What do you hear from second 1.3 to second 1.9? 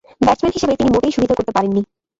করতে পারেননি।